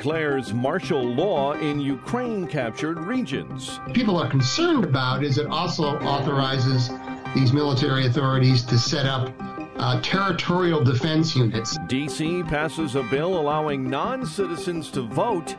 [0.00, 3.80] declares martial law in Ukraine captured regions.
[3.92, 6.88] People are concerned about is it also authorizes
[7.34, 9.30] these military authorities to set up
[9.76, 11.76] uh, territorial defense units.
[11.86, 12.42] D.C.
[12.44, 15.54] passes a bill allowing non citizens to vote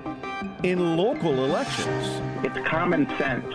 [0.63, 2.07] in local elections.
[2.43, 3.45] It's common sense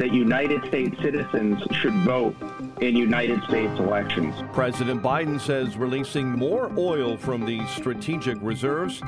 [0.00, 2.34] that United States citizens should vote
[2.80, 4.34] in United States elections.
[4.52, 9.02] President Biden says releasing more oil from these strategic reserves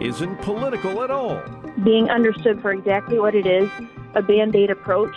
[0.00, 1.42] isn't political at all.
[1.84, 3.68] Being understood for exactly what it is
[4.14, 5.14] a band aid approach.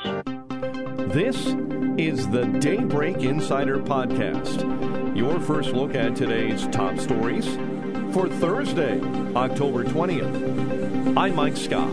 [1.13, 1.55] This
[1.97, 7.47] is the Daybreak Insider Podcast, your first look at today's top stories
[8.13, 8.99] for Thursday,
[9.35, 11.17] October 20th.
[11.17, 11.91] I'm Mike Scott.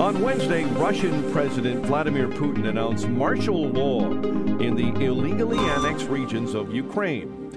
[0.00, 6.72] On Wednesday, Russian President Vladimir Putin announced martial law in the illegally annexed regions of
[6.72, 7.50] Ukraine.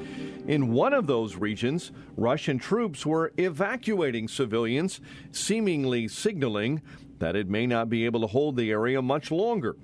[0.48, 5.00] In one of those regions, Russian troops were evacuating civilians,
[5.32, 6.82] seemingly signaling
[7.20, 9.76] that it may not be able to hold the area much longer.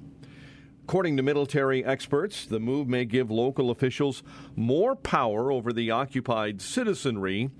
[0.83, 4.23] According to military experts, the move may give local officials
[4.55, 7.51] more power over the occupied citizenry,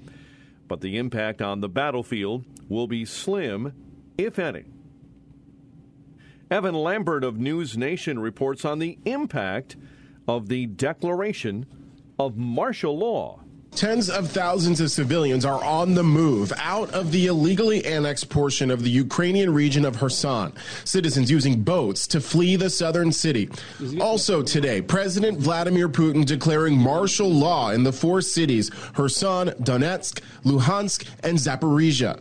[0.67, 3.73] but the impact on the battlefield will be slim,
[4.17, 4.65] if any.
[6.49, 9.75] Evan Lambert of News Nation reports on the impact
[10.29, 11.65] of the declaration
[12.17, 13.41] of martial law.
[13.77, 18.71] Tens of thousands of civilians are on the move out of the illegally annexed portion
[18.71, 20.51] of the Ukrainian region of Kherson.
[20.83, 23.51] Citizens using boats to flee the southern city.
[24.01, 31.07] Also today, President Vladimir Putin declaring martial law in the four cities Kherson, Donetsk, Luhansk,
[31.23, 32.19] and Zaporizhia.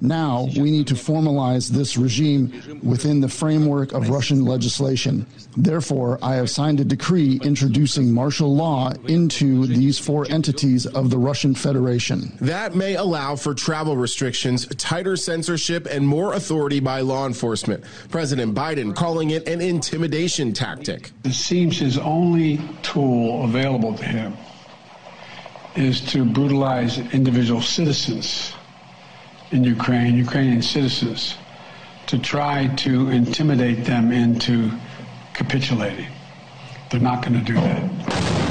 [0.00, 5.26] Now we need to formalize this regime within the framework of Russian legislation.
[5.54, 11.18] Therefore, I have signed a decree introducing martial law into these four entities of the
[11.18, 12.32] Russian Federation.
[12.40, 17.82] That may allow for travel restrictions, tighter censorship, and more authority by law enforcement.
[18.08, 21.10] President Biden calling it an intimidation tactic.
[21.24, 24.36] It seems his only tool available to him
[25.74, 28.54] is to brutalize individual citizens
[29.50, 31.34] in Ukraine, Ukrainian citizens,
[32.06, 34.70] to try to intimidate them into
[35.34, 36.08] capitulating.
[36.90, 38.41] They're not going to do that.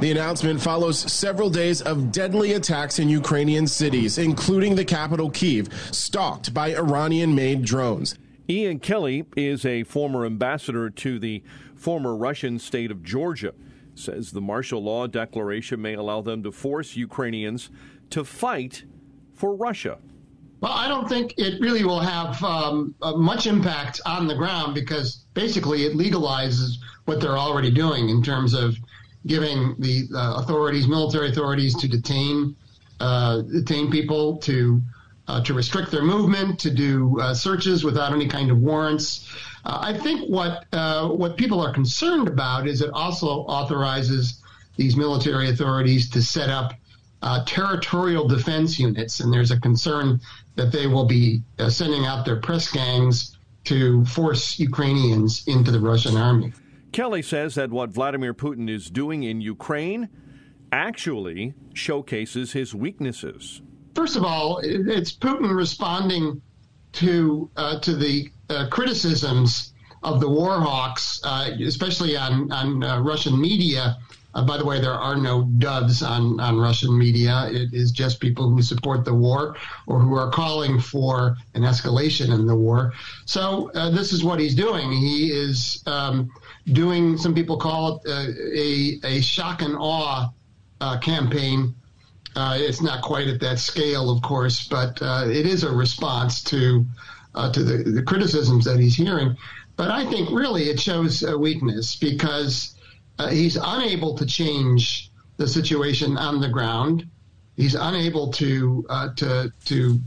[0.00, 5.68] The announcement follows several days of deadly attacks in Ukrainian cities, including the capital Kiev,
[5.92, 8.14] stalked by Iranian made drones.
[8.48, 11.42] Ian Kelly is a former ambassador to the
[11.74, 13.52] former Russian state of Georgia.
[13.94, 17.68] Says the martial law declaration may allow them to force Ukrainians
[18.08, 18.84] to fight
[19.34, 19.98] for Russia.
[20.62, 24.74] Well, I don't think it really will have um, uh, much impact on the ground
[24.74, 28.76] because basically it legalizes what they're already doing in terms of
[29.26, 32.56] giving the uh, authorities, military authorities, to detain
[33.00, 34.80] uh, detain people, to
[35.28, 39.28] uh, to restrict their movement, to do uh, searches without any kind of warrants.
[39.64, 44.40] Uh, I think what what people are concerned about is it also authorizes
[44.76, 46.72] these military authorities to set up
[47.22, 50.20] uh, territorial defense units, and there's a concern
[50.56, 55.80] that they will be uh, sending out their press gangs to force Ukrainians into the
[55.80, 56.52] Russian army.
[56.92, 60.08] Kelly says that what Vladimir Putin is doing in Ukraine
[60.72, 63.62] actually showcases his weaknesses.
[63.94, 66.40] First of all, it's Putin responding
[66.92, 73.00] to uh, to the uh, criticisms of the war hawks, uh, especially on on uh,
[73.00, 73.96] Russian media
[74.34, 77.48] uh, by the way, there are no doves on, on Russian media.
[77.50, 79.56] It is just people who support the war
[79.86, 82.92] or who are calling for an escalation in the war.
[83.24, 84.92] So uh, this is what he's doing.
[84.92, 86.30] He is um,
[86.66, 90.28] doing, some people call it uh, a, a shock and awe
[90.80, 91.74] uh, campaign.
[92.36, 96.84] Uh, it's not quite at that scale, of course, but it is a response to
[97.52, 99.36] to the, the criticisms that he's hearing.
[99.76, 102.76] But I think really it shows a weakness because
[103.30, 107.08] he's unable to change the situation on the ground.
[107.56, 108.86] He's unable to
[109.16, 110.00] to to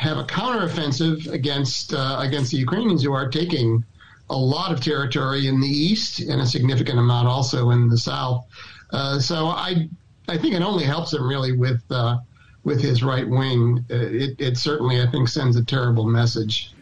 [0.00, 3.84] have a counteroffensive against uh, against the Ukrainians who are taking
[4.30, 8.46] a lot of territory in the east and a significant amount also in the south.
[8.92, 9.88] Uh, so I
[10.28, 12.18] I think it only helps him really with uh,
[12.64, 13.84] with his right wing.
[13.90, 16.72] Uh, it, it certainly I think sends a terrible message.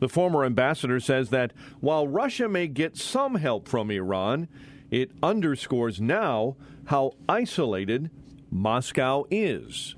[0.00, 4.48] The former ambassador says that while Russia may get some help from Iran,
[4.90, 6.56] it underscores now
[6.86, 8.10] how isolated
[8.50, 9.94] Moscow is.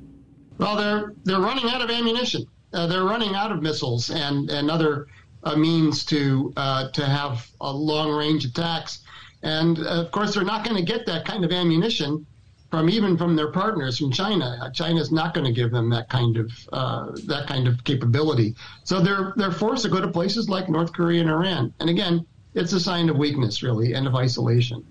[0.58, 2.46] Well, they're they're running out of ammunition.
[2.72, 5.06] Uh, they're running out of missiles and and other
[5.42, 9.00] uh, means to uh, to have long range attacks.
[9.42, 12.26] And uh, of course, they're not going to get that kind of ammunition
[12.70, 14.70] from even from their partners from China.
[14.72, 18.54] China is not going to give them that kind of uh, that kind of capability.
[18.84, 21.74] So they're they're forced to go to places like North Korea and Iran.
[21.80, 24.84] And again, it's a sign of weakness, really, and of isolation.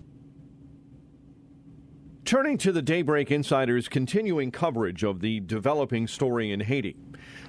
[2.25, 6.95] Turning to the Daybreak Insider's continuing coverage of the developing story in Haiti.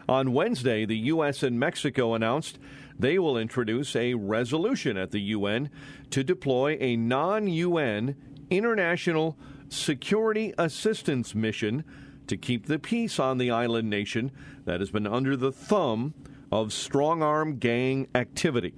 [0.08, 1.42] On Wednesday, the U.S.
[1.42, 2.58] and Mexico announced
[3.00, 5.70] they will introduce a resolution at the UN
[6.10, 8.16] to deploy a non UN
[8.50, 9.38] international
[9.68, 11.84] security assistance mission
[12.26, 14.30] to keep the peace on the island nation
[14.64, 16.14] that has been under the thumb
[16.52, 18.74] of strong arm gang activity.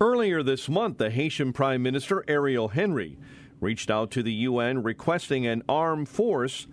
[0.00, 3.18] Earlier this month, the Haitian Prime Minister Ariel Henry
[3.60, 6.68] reached out to the UN requesting an armed force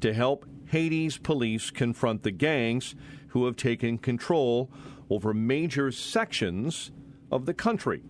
[0.00, 2.94] to help Haiti's police confront the gangs
[3.28, 4.70] who have taken control
[5.12, 6.90] over major sections
[7.30, 8.02] of the country.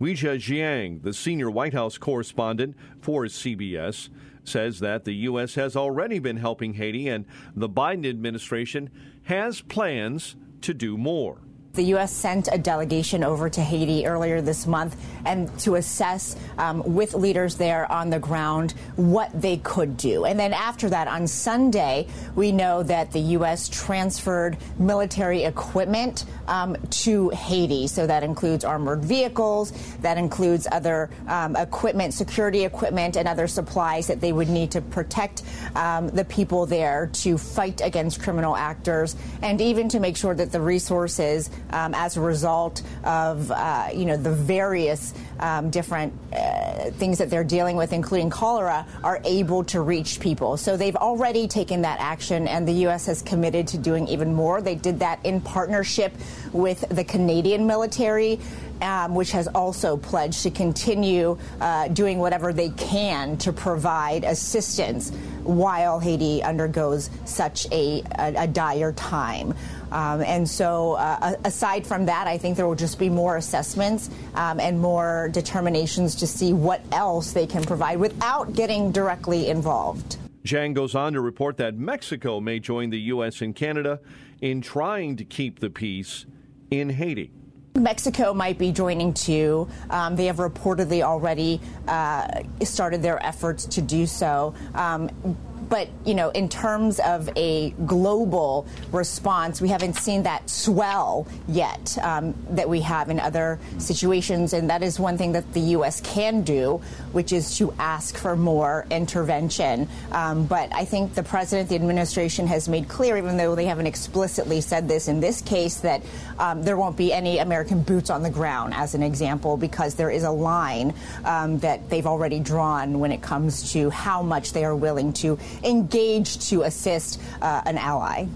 [0.00, 4.08] Weijia Jiang, the senior White House correspondent for CBS,
[4.44, 5.56] says that the U.S.
[5.56, 8.90] has already been helping Haiti and the Biden administration
[9.24, 11.40] has plans to do more.
[11.78, 12.12] The U.S.
[12.12, 17.54] sent a delegation over to Haiti earlier this month and to assess um, with leaders
[17.54, 20.24] there on the ground what they could do.
[20.24, 23.68] And then after that, on Sunday, we know that the U.S.
[23.68, 27.86] transferred military equipment um, to Haiti.
[27.86, 34.08] So that includes armored vehicles, that includes other um, equipment, security equipment, and other supplies
[34.08, 35.44] that they would need to protect
[35.76, 40.50] um, the people there to fight against criminal actors and even to make sure that
[40.50, 46.90] the resources um, as a result of uh, you know the various um, different uh,
[46.92, 50.56] things that they're dealing with, including cholera, are able to reach people.
[50.56, 53.06] So they've already taken that action, and the U.S.
[53.06, 54.60] has committed to doing even more.
[54.60, 56.12] They did that in partnership
[56.52, 58.40] with the Canadian military.
[58.80, 65.10] Um, which has also pledged to continue uh, doing whatever they can to provide assistance
[65.42, 69.54] while Haiti undergoes such a, a, a dire time.
[69.90, 74.10] Um, and so, uh, aside from that, I think there will just be more assessments
[74.34, 80.18] um, and more determinations to see what else they can provide without getting directly involved.
[80.44, 83.40] Jiang goes on to report that Mexico may join the U.S.
[83.40, 84.00] and Canada
[84.40, 86.26] in trying to keep the peace
[86.70, 87.32] in Haiti.
[87.74, 89.68] Mexico might be joining too.
[89.90, 94.54] Um, they have reportedly already uh, started their efforts to do so.
[94.74, 95.36] Um,
[95.68, 101.96] but, you know, in terms of a global response, we haven't seen that swell yet
[102.02, 104.52] um, that we have in other situations.
[104.52, 106.00] And that is one thing that the U.S.
[106.00, 106.80] can do,
[107.12, 109.88] which is to ask for more intervention.
[110.12, 113.86] Um, but I think the president, the administration has made clear, even though they haven't
[113.86, 116.02] explicitly said this in this case, that
[116.38, 120.10] um, there won't be any American boots on the ground, as an example, because there
[120.10, 120.94] is a line
[121.24, 125.38] um, that they've already drawn when it comes to how much they are willing to
[125.64, 128.26] engaged to assist uh, an ally.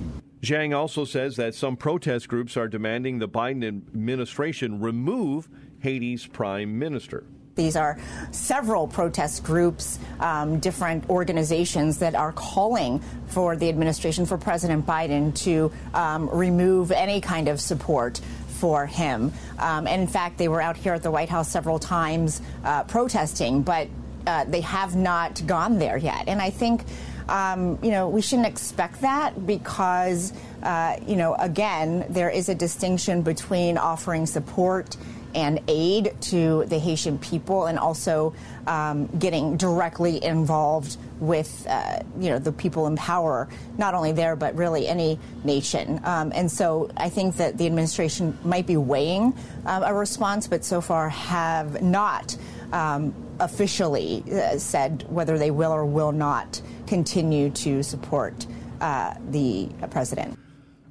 [0.43, 5.49] Jiang also says that some protest groups are demanding the Biden administration remove
[5.81, 7.25] Haiti's prime minister.
[7.55, 7.99] These are
[8.31, 15.35] several protest groups, um, different organizations that are calling for the administration, for President Biden,
[15.45, 19.33] to um, remove any kind of support for him.
[19.59, 22.85] Um, and in fact, they were out here at the White House several times uh,
[22.85, 23.89] protesting, but
[24.27, 26.29] uh, they have not gone there yet.
[26.29, 26.85] And I think
[27.29, 32.55] um, you know, we shouldn't expect that because, uh, you know, again, there is a
[32.55, 34.97] distinction between offering support
[35.35, 38.35] and aid to the Haitian people and also
[38.67, 43.49] um, getting directly involved with, uh, you know, the people in power,
[43.79, 46.01] not only there, but really any nation.
[46.05, 50.65] Um, and so I think that the administration might be weighing um, a response, but
[50.65, 52.37] so far have not
[52.73, 58.47] um, officially uh, said whether they will or will not continue to support
[58.81, 60.39] uh, the president.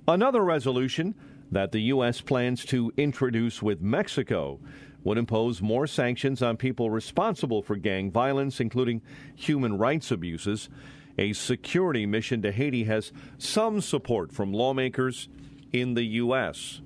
[0.08, 1.16] Another resolution
[1.52, 2.22] that the U.S.
[2.22, 4.60] plans to introduce with Mexico
[5.04, 9.02] would impose more sanctions on people responsible for gang violence, including
[9.36, 10.70] human rights abuses.
[11.18, 15.28] A security mission to Haiti has some support from lawmakers
[15.72, 16.82] in the U.S.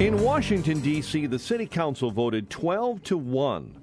[0.00, 3.78] In Washington, D.C., the City Council voted 12 to 1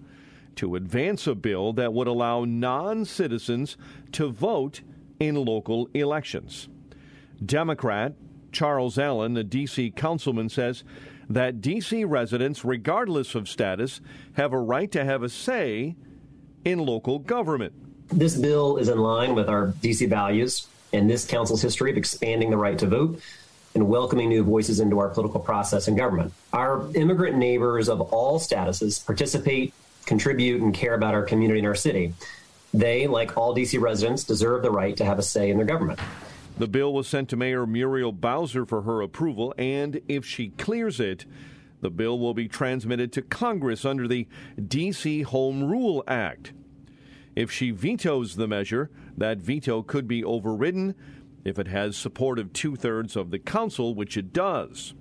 [0.58, 3.77] to advance a bill that would allow non citizens
[4.12, 4.82] to vote
[5.22, 6.68] in local elections.
[7.44, 8.13] Democrat
[8.51, 9.91] Charles Allen, a D.C.
[9.91, 10.84] councilman, says
[11.30, 12.03] that D.C.
[12.03, 14.01] residents, regardless of status,
[14.34, 15.96] have a right to have a say
[16.65, 17.72] in local government.
[18.10, 20.08] This bill is in line with our D.C.
[20.08, 23.22] values and this council's history of expanding the right to vote
[23.74, 26.34] and welcoming new voices into our political process and government.
[26.54, 29.74] Our immigrant neighbors of all statuses participate,
[30.06, 32.13] contribute, and care about our community and our city.
[32.74, 33.78] They, like all D.C.
[33.78, 36.00] residents, deserve the right to have a say in their government.
[36.58, 41.00] The bill was sent to Mayor Muriel Bowser for her approval, and if she clears
[41.00, 41.25] it,
[41.82, 44.28] the bill will be transmitted to Congress under the
[44.68, 45.24] D.C.
[45.24, 46.54] Home Rule Act.
[47.36, 50.96] If she vetoes the measure, that veto could be overridden
[51.43, 54.93] if it has support of two thirds of the council, which it does.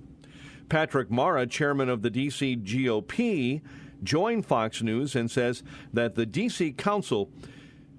[0.69, 2.57] Patrick Mara, chairman of the D.C.
[2.57, 3.61] GOP,
[4.03, 6.71] joined Fox News and says that the D.C.
[6.73, 7.29] council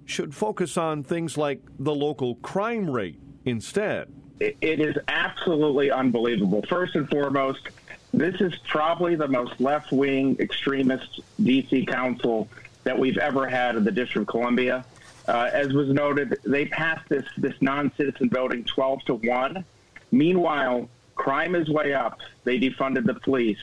[0.05, 4.09] should focus on things like the local crime rate instead.
[4.41, 6.65] It is absolutely unbelievable.
[6.69, 7.69] First and foremost,
[8.13, 11.87] this is probably the most left wing extremist D.C.
[11.87, 12.49] council
[12.85, 14.85] that we've ever had in the District of Columbia.
[15.29, 19.65] Uh, as was noted, they passed this, this non citizen voting 12 to 1.
[20.11, 22.21] Meanwhile, crime is way up.
[22.45, 23.61] They defunded the police.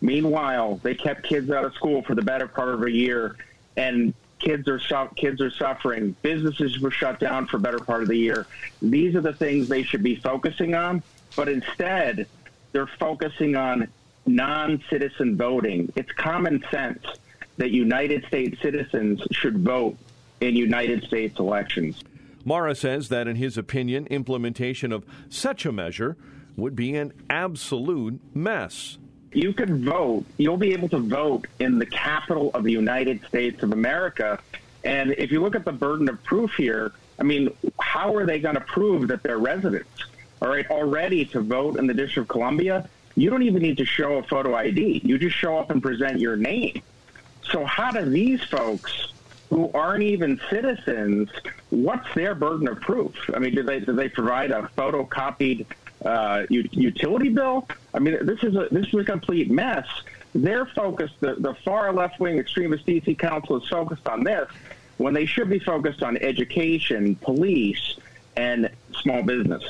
[0.00, 3.36] Meanwhile, they kept kids out of school for the better part of a year,
[3.76, 6.16] and kids are su- kids are suffering.
[6.22, 8.46] Businesses were shut down for better part of the year.
[8.80, 11.02] These are the things they should be focusing on,
[11.36, 12.26] but instead,
[12.72, 13.88] they're focusing on
[14.26, 15.92] non-citizen voting.
[15.96, 17.04] It's common sense
[17.58, 19.98] that United States citizens should vote
[20.40, 22.02] in United States elections.
[22.44, 26.16] Mara says that, in his opinion, implementation of such a measure
[26.56, 28.98] would be an absolute mess
[29.32, 30.24] you can vote.
[30.38, 34.38] You'll be able to vote in the capital of the United States of America.
[34.84, 38.40] And if you look at the burden of proof here, I mean, how are they
[38.40, 40.04] going to prove that they're residents?
[40.42, 43.84] All right, already to vote in the District of Columbia, you don't even need to
[43.84, 45.02] show a photo ID.
[45.04, 46.80] You just show up and present your name.
[47.42, 49.12] So how do these folks
[49.50, 51.28] who aren't even citizens,
[51.68, 53.14] what's their burden of proof?
[53.34, 55.66] I mean, do they do they provide a photocopied
[56.04, 57.68] uh, utility bill.
[57.92, 59.86] I mean, this is a this is a complete mess.
[60.34, 61.14] They're focused.
[61.20, 64.48] The, the far left wing extremist DC Council is focused on this
[64.96, 67.96] when they should be focused on education, police,
[68.36, 68.70] and
[69.02, 69.64] small business.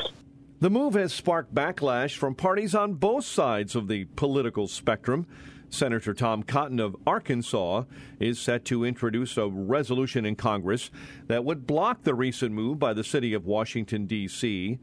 [0.61, 5.27] The move has sparked backlash from parties on both sides of the political spectrum.
[5.71, 7.85] Senator Tom Cotton of Arkansas
[8.19, 10.91] is set to introduce a resolution in Congress
[11.29, 14.79] that would block the recent move by the city of Washington, D.C.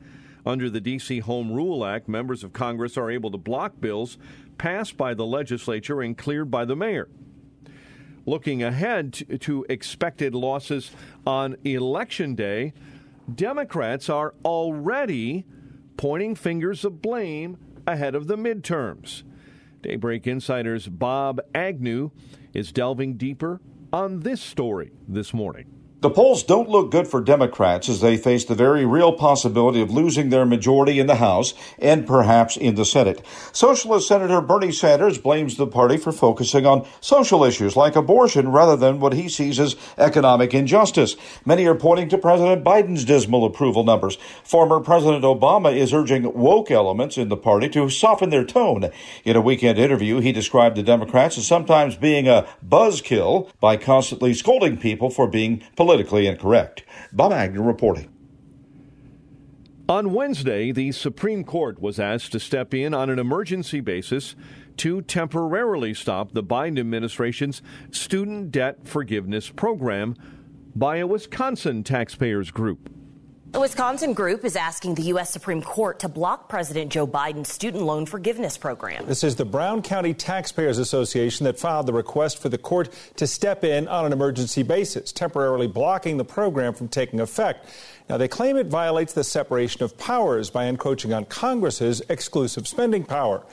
[0.45, 1.19] Under the D.C.
[1.19, 4.17] Home Rule Act, members of Congress are able to block bills
[4.57, 7.09] passed by the legislature and cleared by the mayor.
[8.25, 10.91] Looking ahead to expected losses
[11.25, 12.73] on Election Day,
[13.33, 15.45] Democrats are already
[15.97, 19.23] pointing fingers of blame ahead of the midterms.
[19.87, 22.11] Daybreak Insider's Bob Agnew
[22.53, 23.61] is delving deeper
[23.93, 25.76] on this story this morning.
[25.99, 29.89] The polls don't look good for Democrats as they face the very real possibility of
[29.89, 33.25] losing their majority in the House and perhaps in the Senate.
[33.51, 38.75] Socialist Senator Bernie Sanders blames the party for focusing on social issues like abortion rather
[38.75, 41.15] than what he sees as economic injustice.
[41.45, 44.19] Many are pointing to President Biden's dismal approval numbers.
[44.43, 48.91] Former President Obama is urging woke elements in the party to soften their tone.
[49.25, 54.35] In a weekend interview, he described the Democrats as sometimes being a buzzkill by constantly
[54.35, 56.83] scolding people for being political politically incorrect.
[57.13, 58.09] Bob Agnew reporting.
[59.87, 64.35] On Wednesday, the Supreme Court was asked to step in on an emergency basis
[64.75, 70.17] to temporarily stop the Biden administration's student debt forgiveness program
[70.75, 72.89] by a Wisconsin taxpayers group.
[73.53, 75.29] A Wisconsin group is asking the U.S.
[75.29, 79.05] Supreme Court to block President Joe Biden's student loan forgiveness program.
[79.05, 83.25] This is the Brown County Taxpayers Association that filed the request for the court to
[83.25, 87.69] step in on an emergency basis, temporarily blocking the program from taking effect.
[88.09, 93.03] Now, they claim it violates the separation of powers by encroaching on Congress's exclusive spending
[93.03, 93.43] power.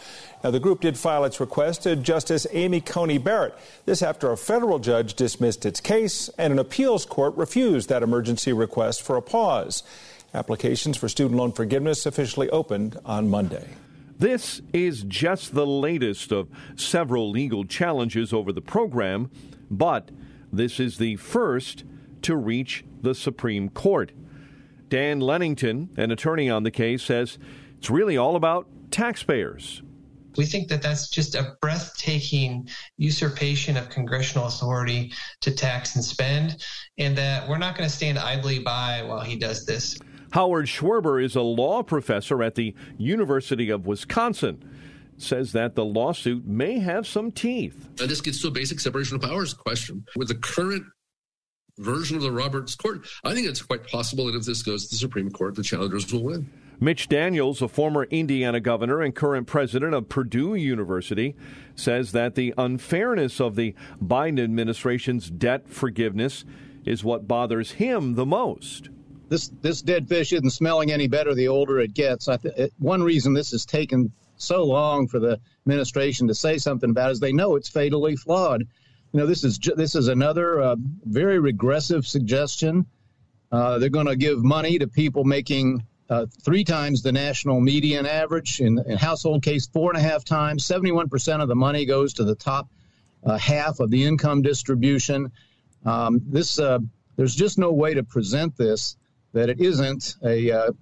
[0.44, 3.56] Now, the group did file its request to Justice Amy Coney Barrett.
[3.84, 8.52] This after a federal judge dismissed its case and an appeals court refused that emergency
[8.52, 9.82] request for a pause.
[10.34, 13.68] Applications for student loan forgiveness officially opened on Monday.
[14.18, 19.30] This is just the latest of several legal challenges over the program,
[19.68, 20.11] but
[20.52, 21.82] this is the first
[22.23, 24.12] to reach the Supreme Court.
[24.88, 27.38] Dan Lennington, an attorney on the case, says
[27.78, 29.82] it's really all about taxpayers
[30.36, 36.62] We think that that's just a breathtaking usurpation of congressional authority to tax and spend,
[36.98, 39.98] and that we're not going to stand idly by while he does this.
[40.32, 44.62] Howard Schweber is a law professor at the University of Wisconsin.
[45.16, 47.88] Says that the lawsuit may have some teeth.
[48.00, 50.04] And this gets to a basic separation of powers question.
[50.16, 50.82] With the current
[51.78, 54.90] version of the Roberts Court, I think it's quite possible that if this goes to
[54.90, 56.50] the Supreme Court, the challengers will win.
[56.80, 61.36] Mitch Daniels, a former Indiana governor and current president of Purdue University,
[61.76, 66.44] says that the unfairness of the Biden administration's debt forgiveness
[66.84, 68.90] is what bothers him the most.
[69.28, 72.28] This this dead fish isn't smelling any better the older it gets.
[72.28, 76.90] I th- one reason this has taken so long for the administration to say something
[76.90, 78.64] about is they know it's fatally flawed.
[79.14, 82.85] You know, this is this is another uh, very regressive suggestion.
[83.52, 88.06] Uh, they're going to give money to people making uh, three times the national median
[88.06, 88.61] average.
[88.61, 90.66] In, in, household case, four and a half times.
[90.66, 92.68] 71% of the money goes to the top
[93.25, 95.30] uh, half of the income distribution.
[95.87, 96.80] Um, this uh,
[97.14, 98.97] there's just no way to present this
[99.33, 100.73] that it isn't a, uh,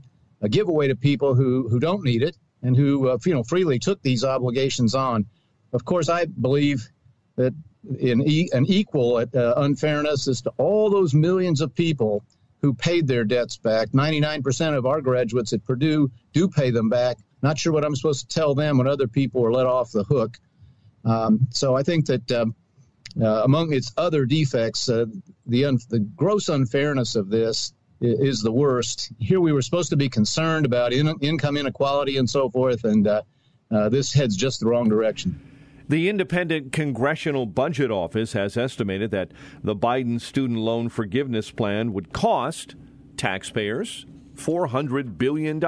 [0.40, 4.00] a giveaway to people who, who don't need it and who you know freely took
[4.00, 5.26] these obligations on.
[5.74, 6.88] Of course, I believe
[7.36, 7.52] that
[7.98, 12.24] in e- an equal uh, unfairness is to all those millions of people
[12.60, 13.88] who paid their debts back.
[13.90, 17.18] 99% of our graduates at Purdue do pay them back.
[17.42, 20.04] Not sure what I'm supposed to tell them when other people are let off the
[20.04, 20.38] hook.
[21.04, 22.54] Um, so I think that um,
[23.20, 25.06] uh, among its other defects, uh,
[25.46, 29.12] the, un- the gross unfairness of this is the worst.
[29.18, 33.06] Here we were supposed to be concerned about in- income inequality and so forth, and
[33.06, 33.22] uh,
[33.70, 35.40] uh this heads just the wrong direction.
[35.92, 39.30] The Independent Congressional Budget Office has estimated that
[39.62, 42.76] the Biden student loan forgiveness plan would cost
[43.18, 45.60] taxpayers $400 billion.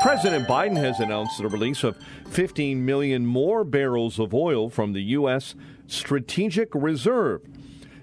[0.00, 1.98] President Biden has announced the release of
[2.30, 5.54] 15 million more barrels of oil from the U.S.
[5.86, 7.42] Strategic Reserve.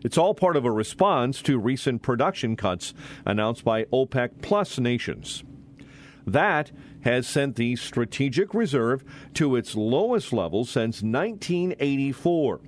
[0.04, 2.94] It's all part of a response to recent production cuts
[3.26, 5.44] announced by OPEC Plus nations.
[6.26, 9.04] That has sent the strategic reserve
[9.36, 12.62] to its lowest level since 1984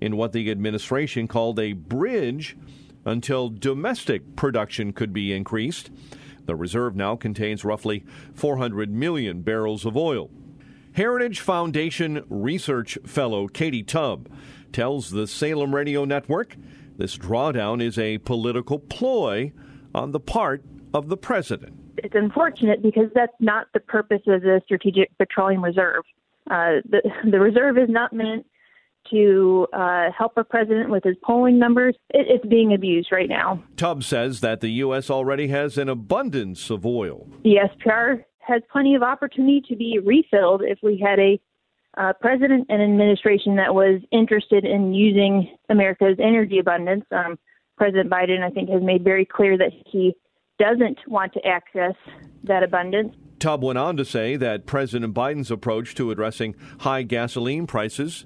[0.00, 2.56] in what the administration called a bridge
[3.04, 5.90] until domestic production could be increased.
[6.44, 10.30] The reserve now contains roughly 400 million barrels of oil.
[10.92, 14.28] Heritage Foundation research fellow Katie Tubb
[14.72, 16.56] tells the Salem Radio Network
[16.96, 19.52] this drawdown is a political ploy
[19.94, 24.62] on the part of the president it's unfortunate because that's not the purpose of the
[24.64, 26.04] Strategic Petroleum Reserve.
[26.48, 28.46] Uh, the, the reserve is not meant
[29.10, 31.96] to uh, help a president with his polling numbers.
[32.10, 33.62] It, it's being abused right now.
[33.76, 35.10] Tubbs says that the U.S.
[35.10, 37.28] already has an abundance of oil.
[37.42, 41.40] The SPR has plenty of opportunity to be refilled if we had a
[41.96, 47.04] uh, president and administration that was interested in using America's energy abundance.
[47.10, 47.38] Um,
[47.76, 50.14] president Biden, I think, has made very clear that he
[50.58, 51.94] doesn't want to access
[52.44, 53.14] that abundance.
[53.38, 58.24] Tubb went on to say that President Biden's approach to addressing high gasoline prices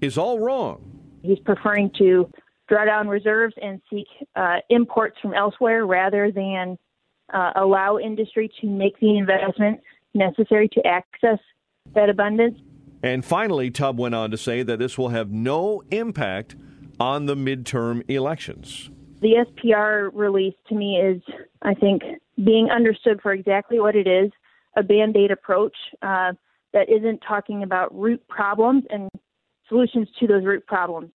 [0.00, 1.00] is all wrong.
[1.22, 2.30] He's preferring to
[2.68, 6.76] draw down reserves and seek uh, imports from elsewhere rather than
[7.32, 9.80] uh, allow industry to make the investment
[10.14, 11.38] necessary to access
[11.94, 12.58] that abundance.
[13.02, 16.56] And finally, Tubb went on to say that this will have no impact
[16.98, 18.90] on the midterm elections
[19.26, 21.20] the SPR release to me is,
[21.62, 22.02] I think,
[22.44, 24.30] being understood for exactly what it is
[24.76, 26.32] a band aid approach uh,
[26.72, 29.08] that isn't talking about root problems and
[29.68, 31.10] solutions to those root problems.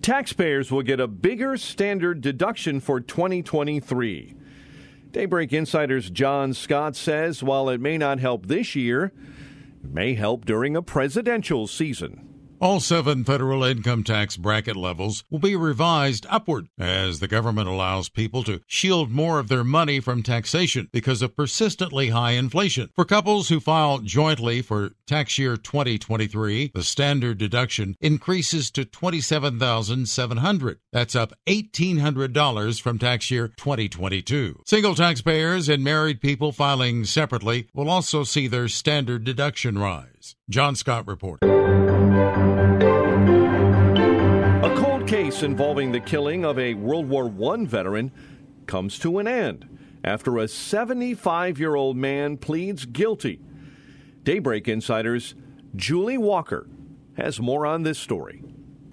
[0.00, 4.34] Taxpayers will get a bigger standard deduction for 2023.
[5.10, 9.12] Daybreak Insider's John Scott says while it may not help this year,
[9.82, 12.31] it may help during a presidential season.
[12.62, 18.08] All seven federal income tax bracket levels will be revised upward as the government allows
[18.08, 22.90] people to shield more of their money from taxation because of persistently high inflation.
[22.94, 30.78] For couples who file jointly for tax year 2023, the standard deduction increases to 27,700.
[30.92, 34.62] That's up $1,800 from tax year 2022.
[34.66, 40.36] Single taxpayers and married people filing separately will also see their standard deduction rise.
[40.48, 41.91] John Scott reporting.
[44.62, 48.10] A cold case involving the killing of a World War I veteran
[48.66, 49.68] comes to an end
[50.04, 53.40] after a 75 year old man pleads guilty.
[54.24, 55.34] Daybreak Insider's
[55.76, 56.68] Julie Walker
[57.16, 58.42] has more on this story.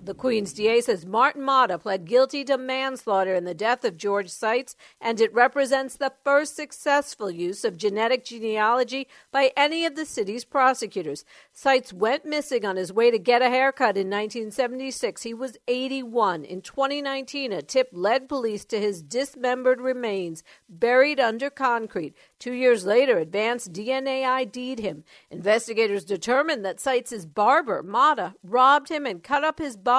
[0.09, 4.29] The Queen's DA says Martin Motta pled guilty to manslaughter in the death of George
[4.29, 10.07] Seitz, and it represents the first successful use of genetic genealogy by any of the
[10.07, 11.25] city's prosecutors.
[11.53, 15.21] Seitz went missing on his way to get a haircut in 1976.
[15.21, 16.43] He was 81.
[16.43, 22.15] In 2019, a tip led police to his dismembered remains buried under concrete.
[22.39, 25.03] Two years later, advanced DNA ID'd him.
[25.29, 29.98] Investigators determined that Seitz's barber, Motta, robbed him and cut up his body.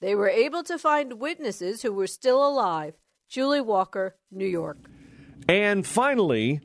[0.00, 2.94] They were able to find witnesses who were still alive.
[3.28, 4.78] Julie Walker, New York.
[5.48, 6.60] And finally,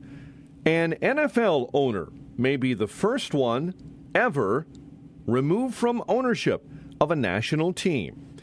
[0.66, 3.74] an NFL owner may be the first one
[4.14, 4.66] ever
[5.26, 6.66] removed from ownership
[7.00, 8.36] of a national team.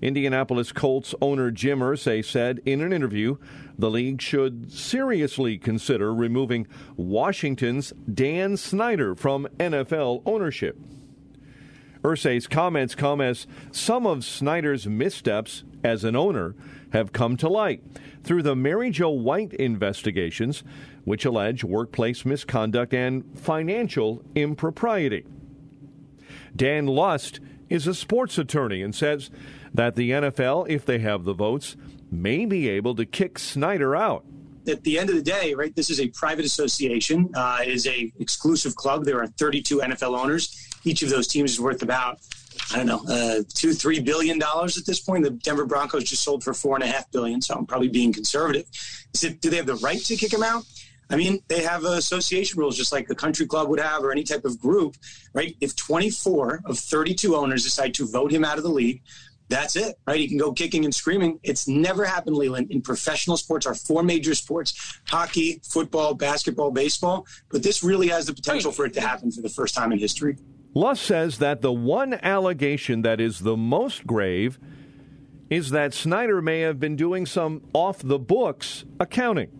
[0.00, 3.36] Indianapolis Colts owner Jim Irsay said in an interview
[3.76, 10.78] the league should seriously consider removing Washington's Dan Snyder from NFL ownership.
[12.02, 16.54] Irsay's comments come as some of Snyder's missteps as an owner
[16.92, 17.82] have come to light
[18.24, 20.62] through the Mary Jo White investigations,
[21.04, 25.24] which allege workplace misconduct and financial impropriety.
[26.54, 29.30] Dan Lust is a sports attorney and says
[29.74, 31.76] that the NFL, if they have the votes,
[32.10, 34.24] may be able to kick Snyder out.
[34.66, 38.12] At the end of the day, right, this is a private association, uh, is a
[38.18, 39.04] exclusive club.
[39.04, 40.67] There are 32 NFL owners.
[40.84, 42.18] Each of those teams is worth about,
[42.72, 45.24] I don't know, uh, two, three billion dollars at this point.
[45.24, 48.12] The Denver Broncos just sold for four and a half billion, so I'm probably being
[48.12, 48.66] conservative.
[49.14, 50.64] Is it, do they have the right to kick him out?
[51.10, 54.24] I mean, they have association rules just like a country club would have or any
[54.24, 54.96] type of group,
[55.32, 55.56] right?
[55.60, 59.02] If 24 of 32 owners decide to vote him out of the league,
[59.48, 60.20] that's it, right?
[60.20, 61.40] He can go kicking and screaming.
[61.42, 67.26] It's never happened, Leland, in professional sports, our four major sports hockey, football, basketball, baseball.
[67.50, 69.98] But this really has the potential for it to happen for the first time in
[69.98, 70.36] history.
[70.78, 74.60] Lust says that the one allegation that is the most grave
[75.50, 79.50] is that Snyder may have been doing some off the books accounting.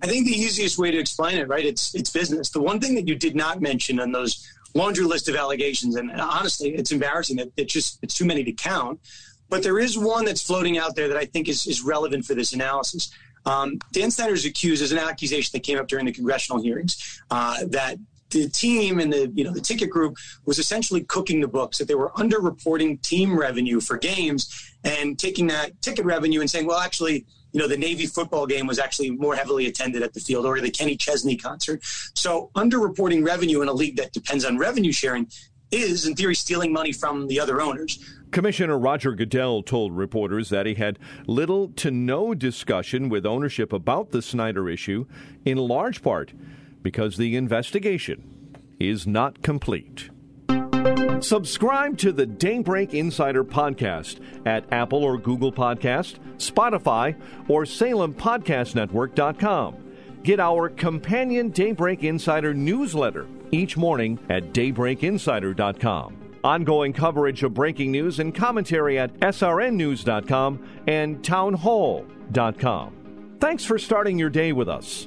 [0.00, 1.66] I think the easiest way to explain it, right?
[1.66, 2.48] It's it's business.
[2.48, 6.10] The one thing that you did not mention on those laundry list of allegations, and
[6.10, 8.98] honestly, it's embarrassing it's just it's too many to count.
[9.50, 12.34] But there is one that's floating out there that I think is, is relevant for
[12.34, 13.10] this analysis.
[13.44, 17.20] Um, Dan Snyder is accused as an accusation that came up during the congressional hearings
[17.30, 17.98] uh, that
[18.32, 21.88] the team and the you know the ticket group was essentially cooking the books that
[21.88, 26.78] they were underreporting team revenue for games and taking that ticket revenue and saying well
[26.78, 30.46] actually you know the Navy football game was actually more heavily attended at the field
[30.46, 31.80] or the Kenny Chesney concert.
[32.14, 35.28] So underreporting revenue in a league that depends on revenue sharing
[35.70, 37.98] is in theory stealing money from the other owners.
[38.30, 44.10] Commissioner Roger Goodell told reporters that he had little to no discussion with ownership about
[44.10, 45.06] the Snyder issue,
[45.44, 46.32] in large part
[46.82, 50.10] because the investigation is not complete.
[51.20, 57.14] Subscribe to the Daybreak Insider podcast at Apple or Google Podcast, Spotify,
[57.48, 59.76] or SalemPodcastNetwork.com.
[60.24, 66.16] Get our companion Daybreak Insider newsletter each morning at DaybreakInsider.com.
[66.44, 73.36] Ongoing coverage of breaking news and commentary at srnnews.com and townhall.com.
[73.40, 75.06] Thanks for starting your day with us.